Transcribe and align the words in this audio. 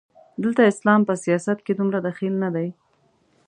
دلته 0.41 0.61
اسلام 0.71 1.01
په 1.07 1.13
سیاست 1.23 1.57
کې 1.65 1.73
دومره 1.75 1.99
دخیل 2.07 2.33
نه 2.43 2.49
دی. 2.55 2.67